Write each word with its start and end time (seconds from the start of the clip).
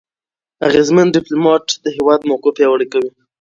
اغېزمن 0.67 1.07
ډيپلوماټ 1.15 1.65
د 1.83 1.85
هېواد 1.97 2.19
موقف 2.29 2.53
پیاوړی 2.57 2.87
کوي. 2.93 3.09